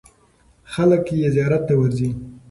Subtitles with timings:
[0.73, 2.09] خلک یې زیارت ته ورځي.